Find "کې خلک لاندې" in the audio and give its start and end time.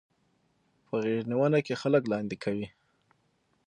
1.65-2.35